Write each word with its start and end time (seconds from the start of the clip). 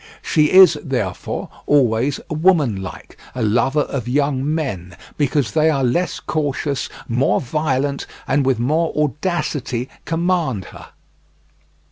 She 0.23 0.45
is, 0.51 0.79
therefore, 0.83 1.47
always, 1.67 2.19
woman 2.27 2.81
like, 2.81 3.17
a 3.35 3.43
lover 3.43 3.81
of 3.81 4.07
young 4.07 4.43
men, 4.55 4.97
because 5.15 5.51
they 5.51 5.69
are 5.69 5.83
less 5.83 6.19
cautious, 6.19 6.89
more 7.07 7.39
violent, 7.39 8.07
and 8.27 8.43
with 8.43 8.57
more 8.57 8.91
audacity 8.95 9.89
command 10.05 10.65
her. 10.73 10.87